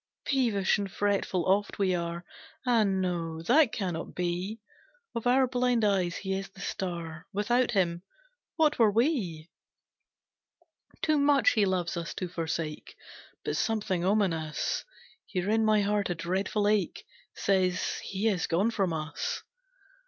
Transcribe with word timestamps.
"Peevish 0.25 0.79
and 0.79 0.91
fretful 0.91 1.45
oft 1.45 1.77
we 1.77 1.93
are, 1.93 2.25
Ah, 2.65 2.83
no 2.83 3.43
that 3.43 3.71
cannot 3.71 4.15
be: 4.15 4.59
Of 5.13 5.27
our 5.27 5.45
blind 5.45 5.85
eyes 5.85 6.15
he 6.15 6.33
is 6.33 6.49
the 6.49 6.59
star, 6.59 7.27
Without 7.31 7.69
him, 7.69 8.01
what 8.55 8.79
were 8.79 8.89
we? 8.89 9.51
"Too 11.03 11.19
much 11.19 11.51
he 11.51 11.65
loves 11.65 11.97
us 11.97 12.15
to 12.15 12.27
forsake, 12.27 12.95
But 13.45 13.57
something 13.57 14.03
ominous, 14.03 14.85
Here 15.27 15.51
in 15.51 15.63
my 15.63 15.81
heart, 15.81 16.09
a 16.09 16.15
dreadful 16.15 16.67
ache, 16.67 17.05
Says, 17.35 17.99
he 17.99 18.27
is 18.27 18.47
gone 18.47 18.71
from 18.71 18.93
us. 18.93 19.43